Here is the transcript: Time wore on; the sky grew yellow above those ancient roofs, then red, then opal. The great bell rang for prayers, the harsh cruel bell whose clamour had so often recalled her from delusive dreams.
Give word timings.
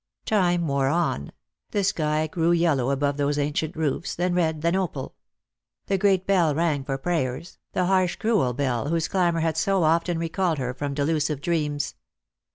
Time 0.25 0.67
wore 0.67 0.87
on; 0.87 1.31
the 1.69 1.83
sky 1.83 2.25
grew 2.25 2.51
yellow 2.51 2.89
above 2.89 3.17
those 3.17 3.37
ancient 3.37 3.75
roofs, 3.75 4.15
then 4.15 4.33
red, 4.33 4.63
then 4.63 4.75
opal. 4.75 5.13
The 5.85 5.99
great 5.99 6.25
bell 6.25 6.55
rang 6.55 6.83
for 6.83 6.97
prayers, 6.97 7.59
the 7.73 7.85
harsh 7.85 8.15
cruel 8.15 8.53
bell 8.53 8.87
whose 8.89 9.07
clamour 9.07 9.41
had 9.41 9.57
so 9.57 9.83
often 9.83 10.17
recalled 10.17 10.57
her 10.57 10.73
from 10.73 10.95
delusive 10.95 11.39
dreams. 11.39 11.93